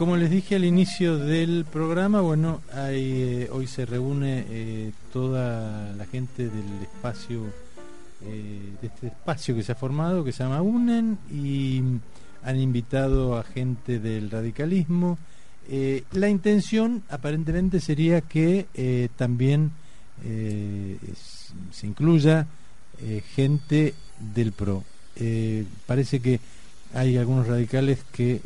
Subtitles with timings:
[0.00, 6.06] Como les dije al inicio del programa, bueno, eh, hoy se reúne eh, toda la
[6.06, 7.42] gente del espacio,
[8.22, 11.82] eh, de este espacio que se ha formado, que se llama UNEN, y
[12.42, 15.18] han invitado a gente del radicalismo.
[16.12, 19.70] La intención aparentemente sería que también
[20.22, 22.46] se incluya
[23.34, 24.82] gente del PRO.
[25.86, 26.40] Parece que
[26.94, 28.40] hay algunos radicales que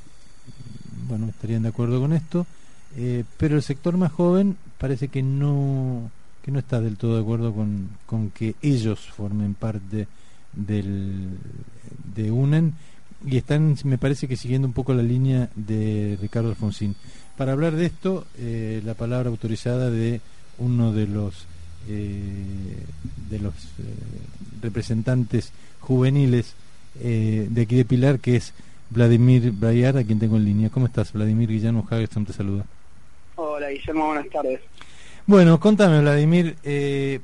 [1.08, 2.46] bueno, estarían de acuerdo con esto,
[2.96, 6.10] eh, pero el sector más joven parece que no
[6.42, 10.06] que no está del todo de acuerdo con, con que ellos formen parte
[10.52, 11.30] del
[12.14, 12.74] de UNEN
[13.24, 16.94] y están, me parece que siguiendo un poco la línea de Ricardo Alfonsín.
[17.38, 20.20] Para hablar de esto, eh, la palabra autorizada de
[20.58, 21.46] uno de los
[21.88, 22.76] eh,
[23.30, 23.54] de los
[24.60, 26.54] representantes juveniles
[26.94, 28.54] de aquí de Pilar, que es
[28.90, 30.70] Vladimir Brayar, a quien tengo en línea.
[30.70, 31.48] ¿Cómo estás, Vladimir?
[31.48, 32.64] Guillermo Hagerson te saluda.
[33.36, 34.60] Hola Guillermo, buenas tardes.
[35.26, 37.20] Bueno, contame, Vladimir, eh,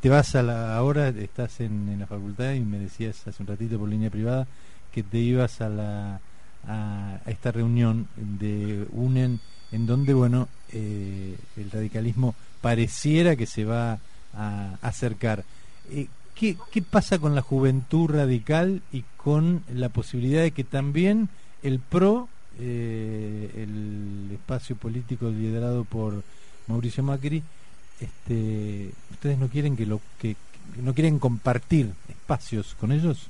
[0.00, 3.46] te vas a la ahora, estás en, en la facultad y me decías hace un
[3.46, 4.46] ratito por línea privada
[4.92, 6.20] que te ibas a la
[6.66, 9.40] a, a esta reunión de UNEN
[9.70, 13.98] en donde, bueno, eh, el radicalismo pareciera que se va
[14.34, 15.44] a acercar.
[15.90, 21.28] Eh, ¿qué, ¿Qué pasa con la juventud radical y con la posibilidad de que también
[21.62, 22.28] el PRO,
[22.60, 26.22] eh, el espacio político liderado por
[26.66, 27.42] Mauricio Macri,
[28.00, 30.36] este, ustedes no quieren que lo que
[30.74, 33.28] que no quieren compartir espacios con ellos?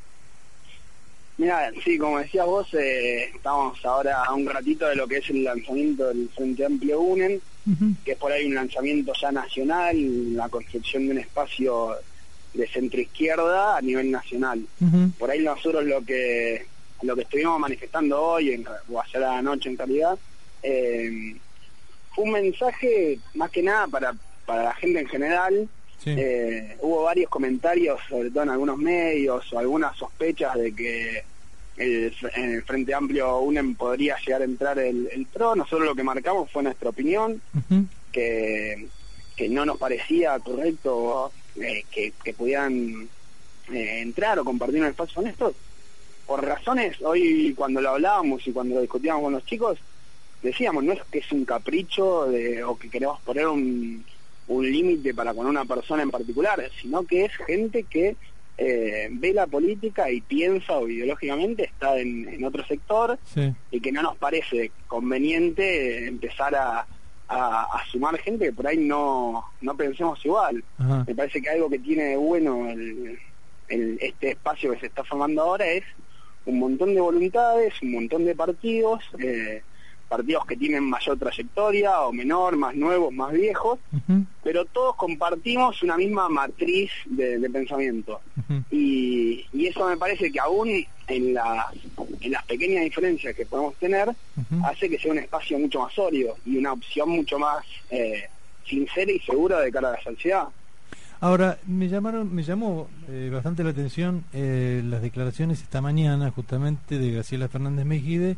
[1.36, 5.30] Mira, sí, como decías vos, eh, estamos ahora a un ratito de lo que es
[5.30, 7.40] el lanzamiento del Frente Amplio UNEN,
[8.04, 11.94] que es por ahí un lanzamiento ya nacional, la construcción de un espacio
[12.54, 14.64] de centro izquierda a nivel nacional.
[15.18, 16.66] Por ahí nosotros lo que
[17.02, 20.18] lo que estuvimos manifestando hoy, en, o ayer a la noche en realidad,
[20.62, 21.36] eh,
[22.14, 24.14] fue un mensaje más que nada para,
[24.44, 25.68] para la gente en general.
[26.02, 26.14] Sí.
[26.16, 31.22] Eh, hubo varios comentarios, sobre todo en algunos medios, o algunas sospechas de que
[31.76, 35.54] el, en el Frente Amplio UNEM podría llegar a entrar el, el PRO.
[35.54, 37.40] Nosotros lo que marcamos fue nuestra opinión,
[38.10, 38.88] que,
[39.36, 41.32] que no nos parecía correcto
[41.62, 43.08] eh, que, que pudieran
[43.72, 45.54] eh, entrar o compartir un espacio con estos.
[46.26, 49.78] Por razones, hoy cuando lo hablábamos y cuando lo discutíamos con los chicos,
[50.42, 54.04] decíamos, no es que es un capricho de, o que queremos poner un,
[54.48, 58.16] un límite para con una persona en particular, sino que es gente que
[58.58, 63.52] eh, ve la política y piensa o ideológicamente está en, en otro sector Sí.
[63.70, 66.86] y que no nos parece conveniente empezar a,
[67.28, 70.64] a- a sumar gente que por ahí no, no pensemos igual.
[70.78, 71.04] Ajá.
[71.06, 73.18] Me parece que algo que tiene de bueno el,
[73.68, 75.84] el- este espacio que se está formando ahora es
[76.46, 79.62] un montón de voluntades, un montón de partidos, eh,
[80.08, 83.78] partidos que tienen mayor trayectoria o menor, más nuevos, más viejos,
[84.42, 88.22] pero todos compartimos una misma matriz de, de pensamiento.
[88.70, 90.70] Y, y eso me parece que aún
[91.08, 91.66] en, las
[92.20, 94.08] en las pequeñas diferencias que podemos tener,
[94.64, 98.24] hace que sea un espacio mucho más sólido y una opción mucho más eh,
[98.64, 100.48] sincera y segura de cara a la sociedad.
[101.20, 106.98] Ahora, me llamaron, me llamó eh, bastante la atención eh, las declaraciones esta mañana justamente
[106.98, 108.36] de Graciela Fernández Mejide,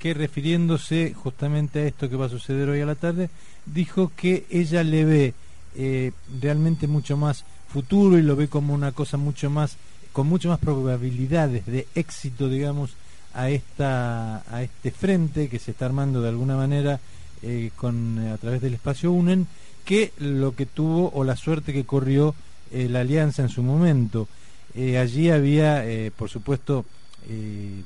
[0.00, 3.30] que refiriéndose justamente a esto que va a suceder hoy a la tarde,
[3.64, 5.34] dijo que ella le ve
[5.76, 9.76] eh, realmente mucho más futuro y lo ve como una cosa mucho más,
[10.12, 12.96] con mucho más probabilidades de éxito, digamos,
[13.36, 16.98] a esta, a este frente que se está armando de alguna manera
[17.42, 19.46] eh, con a través del espacio UNEN
[19.84, 22.34] que lo que tuvo o la suerte que corrió
[22.72, 24.26] eh, la alianza en su momento.
[24.74, 26.84] Eh, allí había, eh, por supuesto,
[27.28, 27.82] eh,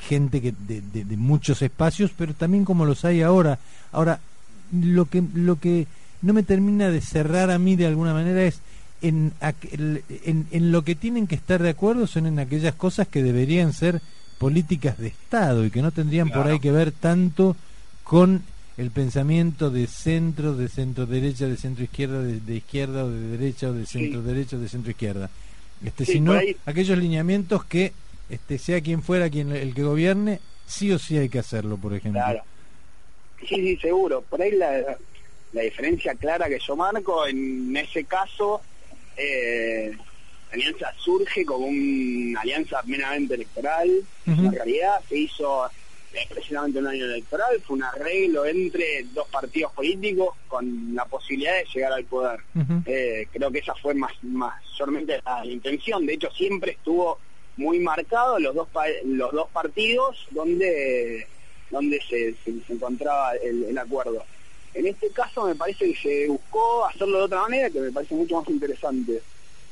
[0.00, 3.58] gente que de, de- de muchos espacios, pero también como los hay ahora.
[3.92, 4.20] Ahora,
[4.72, 5.86] lo que lo que
[6.22, 8.60] no me termina de cerrar a mí de alguna manera es
[9.02, 13.08] en, aquel- en, en lo que tienen que estar de acuerdo son en aquellas cosas
[13.08, 14.02] que deberían ser
[14.40, 17.56] políticas de Estado y que no tendrían por ahí que ver tanto
[18.02, 18.42] con
[18.78, 23.36] el pensamiento de centro, de centro derecha, de centro izquierda, de, de izquierda o de
[23.36, 25.28] derecha o de centro derecha o de centro izquierda.
[25.84, 27.92] Este, Sí, sino ahí- aquellos lineamientos que
[28.30, 31.92] este, sea quien fuera quien el que gobierne sí o sí hay que hacerlo, por
[31.92, 32.22] ejemplo.
[32.22, 32.42] Claro.
[33.46, 34.22] Sí, sí, seguro.
[34.22, 34.96] Por ahí la,
[35.52, 38.62] la diferencia clara que yo marco, en ese caso,
[39.18, 39.92] eh,
[40.52, 43.88] alianza surge como una alianza meramente electoral.
[44.26, 44.44] Ujú.
[44.46, 45.66] En realidad se hizo
[46.12, 51.54] eh, precisamente un año electoral, fue un arreglo entre dos partidos políticos con la posibilidad
[51.58, 52.40] de llegar al poder.
[52.86, 56.04] Eh, creo que esa fue más mayormente la intención.
[56.06, 57.18] De hecho, siempre estuvo
[57.56, 61.28] muy marcado los dos pa- los dos partidos donde
[61.68, 64.24] donde se, se- se encontraba el, el acuerdo.
[64.74, 68.14] En este caso me parece que se buscó hacerlo de otra manera que me parece
[68.14, 69.22] mucho más interesante.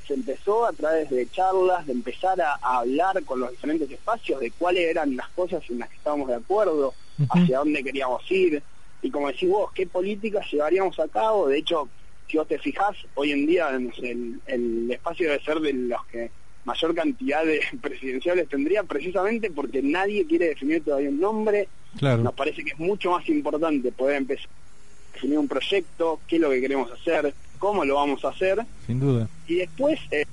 [0.08, 4.40] Se empezó a través de charlas, de empezar a, a hablar con los diferentes espacios
[4.40, 7.28] de cuáles eran las cosas en las que estábamos de acuerdo, Ujú.
[7.28, 8.62] hacia dónde queríamos ir,
[9.02, 11.46] y como decís vos, qué políticas llevaríamos a cabo.
[11.48, 11.88] De hecho,
[12.26, 16.30] si vos te fijás, hoy en día el, el espacio debe ser de los que
[16.64, 21.68] mayor cantidad de presidenciales tendría, precisamente porque nadie quiere definir todavía un nombre.
[21.98, 22.22] Claro.
[22.22, 26.42] Nos parece que es mucho más importante poder empezar a definir un proyecto, qué es
[26.42, 29.28] lo que queremos hacer, cómo lo vamos a hacer, Sin duda.
[29.46, 30.24] y después, eh,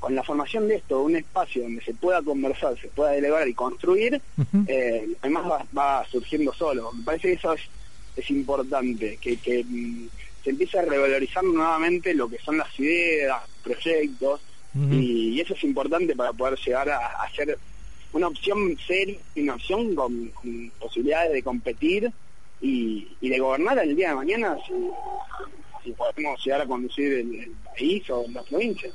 [0.00, 3.54] con la formación de esto, un espacio donde se pueda conversar, se pueda delegar y
[3.54, 4.20] construir,
[4.66, 6.90] eh, además va, va surgiendo solo.
[6.92, 7.60] Me parece que eso es,
[8.16, 10.08] es importante, que, que mm,
[10.42, 14.40] se empiece a revalorizar nuevamente lo que son las ideas, proyectos,
[14.92, 17.58] y, y eso es importante para poder llegar a, a ser
[18.12, 22.10] una opción seria, una opción con, con posibilidades de competir
[22.60, 24.56] y, y de gobernar el día de mañana
[25.88, 28.90] si podemos llegar a conducir el, país o la provincia.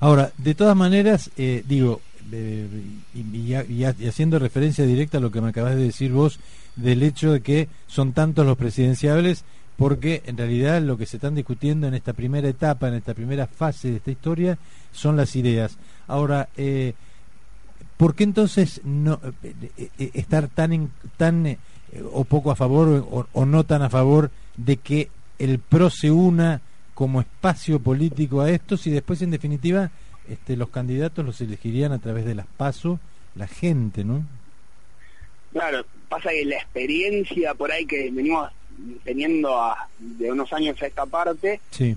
[0.00, 2.00] Ahora, de todas maneras, eh, digo,
[2.32, 2.66] eh,
[3.14, 6.40] y, haciendo referencia directa a lo que me acabas de decir vos,
[6.76, 9.44] del hecho de que son tantos los presidenciables,
[9.76, 13.46] porque en realidad lo que se están discutiendo en esta primera etapa, en esta primera
[13.46, 14.58] fase de esta historia,
[14.92, 15.76] son las ideas.
[16.06, 16.94] Ahora, eh,
[17.96, 19.20] ¿por qué entonces no
[19.98, 21.58] estar tan tan
[22.12, 25.10] o poco a favor o no tan a favor de que
[25.44, 26.60] el PRO se una
[26.94, 29.90] como espacio político a estos y después en definitiva
[30.28, 32.98] este, los candidatos los elegirían a través de las PASO
[33.34, 34.24] la gente, ¿no?
[35.52, 38.50] Claro, pasa que la experiencia por ahí que venimos
[39.04, 41.96] teniendo a- de unos años a esta parte Sí,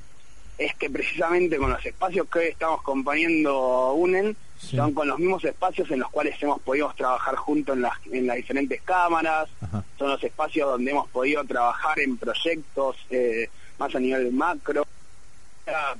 [0.57, 4.75] es que precisamente con los espacios que hoy estamos componiendo UNEN, Sí.
[4.75, 8.27] son con los mismos espacios en los cuales hemos podido trabajar juntos en las, en
[8.27, 13.93] las diferentes cámaras, ajá, son los espacios donde hemos podido trabajar en proyectos eh, más
[13.95, 14.85] a nivel macro.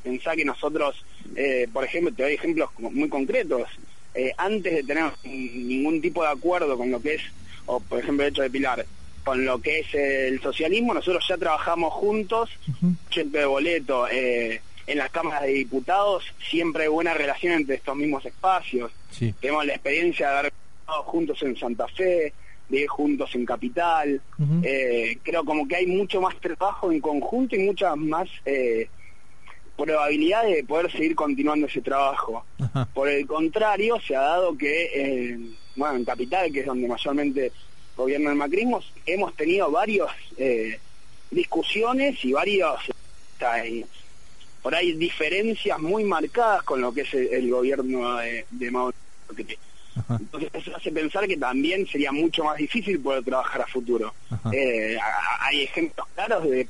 [0.01, 1.03] Pensá que nosotros,
[1.35, 3.69] eh, por ejemplo, te doy ejemplos muy concretos,
[4.15, 7.21] eh, antes de tener ningún tipo de acuerdo con lo que es,
[7.65, 8.85] o por ejemplo el hecho de Pilar,
[9.23, 14.61] con lo que es el socialismo, nosotros ya trabajamos juntos, ujú, gente de boleto, eh,
[14.87, 19.65] en las cámaras de diputados, siempre hay buena relación entre estos mismos espacios sí, tenemos
[19.65, 20.53] la experiencia de haber
[20.85, 22.33] trabajado juntos en Santa Fe,
[22.69, 24.21] de ir juntos en Capital.
[24.63, 28.89] Eh, creo como que hay mucho más trabajo en conjunto y muchas más eh,
[29.75, 32.45] probabilidades de poder seguir continuando ese trabajo.
[32.93, 35.39] Por el contrario, se ha dado que, eh,
[35.75, 37.51] bueno, en Capital, que es donde mayormente
[37.95, 40.09] gobierna el macrismo, hemos tenido varias
[41.31, 42.79] discusiones y varios,
[43.39, 43.85] eh,
[44.67, 50.17] por ahí diferencias muy marcadas con lo que es el, el gobierno de, de ajá,
[50.19, 54.13] Entonces eso hace pensar que también sería mucho más difícil poder trabajar a futuro.
[54.51, 54.97] Eh,
[55.39, 56.67] hay ejemplos claros de,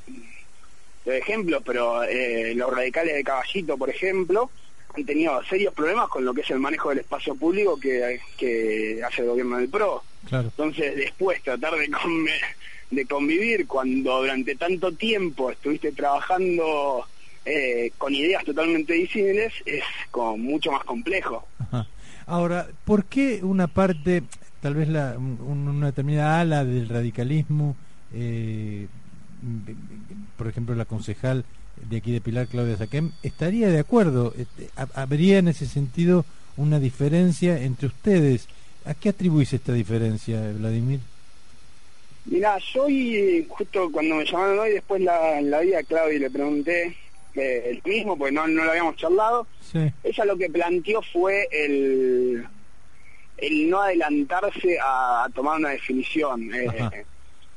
[1.06, 4.48] de ejemplos, pero eh, los radicales de Caballito, por ejemplo,
[4.94, 9.02] han tenido serios problemas con lo que es el manejo del espacio público que, que
[9.04, 10.04] hace el gobierno del PRO.
[10.28, 12.40] claro, Entonces después tratar de, conve-
[12.92, 17.04] de convivir cuando durante tanto tiempo estuviste trabajando
[17.44, 21.46] eh, con ideas totalmente disímiles es como mucho más complejo.
[21.58, 21.86] ajá.
[22.26, 24.22] Ahora, ¿por qué una parte,
[24.60, 27.74] tal vez la, un- una determinada ala del radicalismo,
[28.14, 28.86] eh,
[30.36, 31.44] por ejemplo la concejal
[31.88, 34.34] de aquí de Pilar, Claudia Saquem, estaría de acuerdo?
[34.36, 36.24] Este, ha- ¿Habría en ese sentido
[36.56, 38.46] una diferencia entre ustedes?
[38.84, 41.00] ¿A qué atribuís esta diferencia, Vladimir?
[42.26, 42.86] Mira, yo
[43.48, 46.96] justo cuando me llamaron hoy, después la, la vi a Claudia y le pregunté
[47.38, 49.46] el mismo, porque no, no lo habíamos charlado.
[49.60, 52.46] Sí, Ella lo que planteó fue el,
[53.36, 56.50] el no adelantarse a, a tomar una definición.
[56.54, 57.04] eh,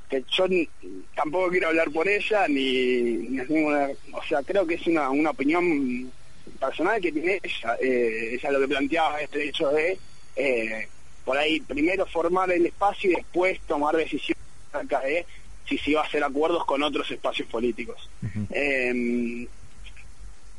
[0.09, 0.67] que yo ni-
[1.15, 5.29] tampoco quiero hablar por ella, ni, ni ninguna- o sea, creo que es una, una
[5.29, 6.11] opinión
[6.59, 7.77] personal que tiene ella.
[7.81, 9.97] Eh, ella lo que planteaba este hecho de,
[10.35, 10.87] eh,
[11.23, 15.25] por ahí, primero formar el espacio y después tomar decisiones acerca de
[15.69, 18.09] si se iba a hacer acuerdos con otros espacios políticos.
[18.49, 19.45] Eh, mm,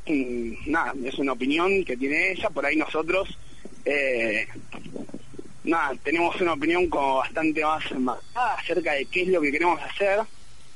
[0.07, 3.37] nada, es una opinión que tiene ella, por ahí nosotros
[3.85, 4.47] eh,
[5.63, 9.79] nada, tenemos una opinión como bastante más marcada acerca de qué es lo que queremos
[9.81, 10.19] hacer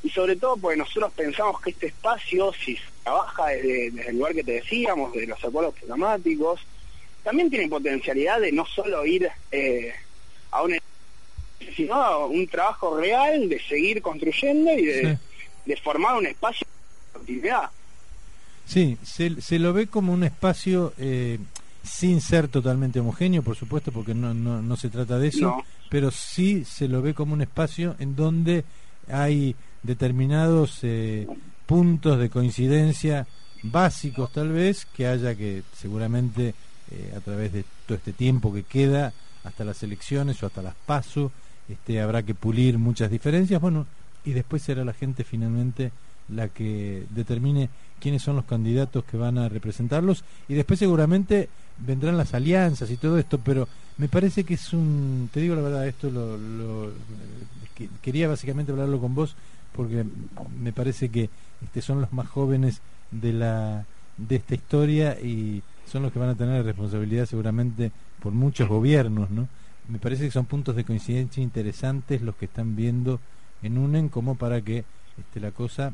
[0.03, 4.15] y sobre todo porque nosotros pensamos que este espacio, si se trabaja desde, desde el
[4.17, 6.61] lugar que te decíamos, de los acuerdos programáticos,
[7.23, 9.93] también tiene potencialidad de no solo ir eh,
[10.51, 10.77] a un
[11.75, 15.17] sino a un trabajo real de seguir construyendo y de, Sí.
[15.65, 17.69] de formar un espacio de continuidad.
[18.67, 21.39] Sí, se, se lo ve como un espacio eh,
[21.83, 25.63] sin ser totalmente homogéneo, por supuesto, porque no, no, no se trata de eso, No.
[25.89, 28.65] pero sí se lo ve como un espacio en donde
[29.09, 31.27] hay determinados eh,
[31.65, 33.25] puntos de coincidencia
[33.63, 36.53] básicos tal vez que haya que seguramente
[36.91, 40.75] eh, a través de todo este tiempo que queda hasta las elecciones o hasta las
[40.85, 41.31] paso
[41.67, 43.87] este habrá que pulir muchas diferencias bueno
[44.25, 45.91] y después será la gente finalmente
[46.29, 47.69] la que determine
[47.99, 52.97] quiénes son los candidatos que van a representarlos y después seguramente vendrán las alianzas y
[52.97, 53.67] todo esto pero
[53.97, 56.91] me parece que es un te digo la verdad esto lo, lo-
[57.75, 59.35] que- quería básicamente hablarlo con vos
[59.75, 60.03] porque
[60.59, 61.29] me parece que
[61.63, 62.81] este, son los más jóvenes
[63.11, 63.85] de la
[64.17, 67.91] de esta historia y son los que van a tener la responsabilidad seguramente
[68.21, 69.47] por muchos gobiernos, ¿no?
[69.87, 73.19] Me parece que son puntos de coincidencia interesantes los que están viendo
[73.61, 74.83] en UNEN como para que
[75.19, 75.93] este, la cosa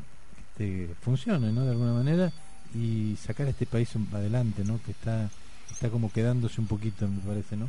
[0.54, 1.64] este, funcione, ¿no?
[1.64, 2.32] De alguna manera
[2.74, 4.80] y sacar a este país adelante, ¿no?
[4.84, 5.28] Que está
[5.70, 7.68] está como quedándose un poquito, me parece, ¿no?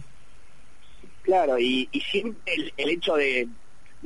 [1.23, 3.47] Claro, y, y siempre el, el hecho de,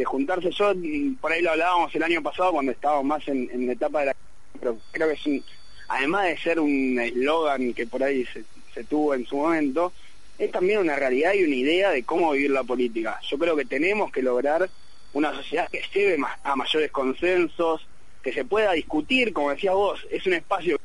[0.05, 0.71] juntarse, yo
[1.19, 4.15] por ahí lo hablábamos el año pasado cuando estábamos más en, la etapa de la...
[4.57, 5.43] Pero creo que es un,
[5.89, 9.91] además de ser un eslogan que por ahí se, se tuvo en su momento,
[10.37, 13.19] es también una realidad y una idea de cómo vivir la política.
[13.29, 14.69] Yo creo que tenemos que lograr
[15.11, 17.85] una sociedad que lleve a mayores consensos,
[18.21, 20.77] que se pueda discutir, como decías vos, es un espacio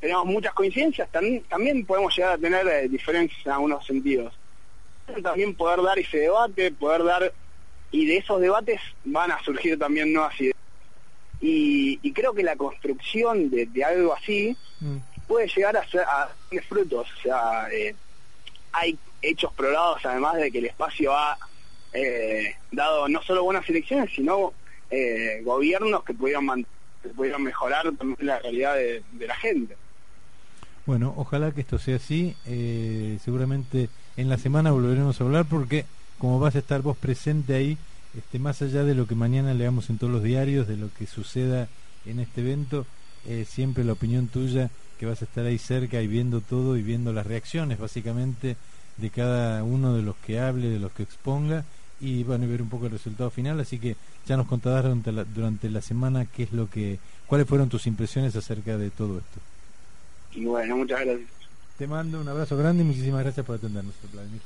[0.00, 4.32] tenemos muchas coincidencias, también, también podemos llegar a tener eh, diferencias en algunos sentidos
[5.22, 7.32] también poder dar ese debate, poder dar,
[7.90, 10.54] y de esos debates van a surgir también nuevas ideas.
[11.40, 14.98] Y, y creo que la construcción de, de algo así Mm.
[15.26, 16.28] puede llegar a ser a
[16.68, 17.08] frutos.
[17.18, 17.94] O sea, eh,
[18.72, 21.36] hay hechos probados además de que el espacio ha
[21.92, 24.52] eh, dado no solo buenas elecciones, sino
[24.90, 26.66] eh, gobiernos que pudieron, man-
[27.02, 29.76] que mejorar también la realidad de, la gente.
[30.86, 32.34] Bueno, ojalá que esto sea así.
[32.46, 35.84] Eh, seguramente en la semana volveremos a hablar porque
[36.18, 37.78] como vas a estar vos presente ahí,
[38.16, 41.06] este, más allá de lo que mañana leamos en todos los diarios, de lo que
[41.06, 41.68] suceda
[42.06, 42.86] en este evento,
[43.46, 47.12] siempre la opinión tuya, que vas a estar ahí cerca y viendo todo y viendo
[47.12, 48.56] las reacciones básicamente
[48.96, 51.64] de cada uno de los que hable, de los que exponga
[52.00, 55.12] y bueno, y ver un poco el resultado final, así que ya nos contarás durante
[55.12, 59.18] la, durante la semana qué es lo que, cuáles fueron tus impresiones acerca de todo
[59.18, 59.40] esto.
[60.34, 61.28] Y bueno, muchas gracias.
[61.78, 64.40] Te mando un abrazo grande y muchísimas gracias por atendernos, Vladimir.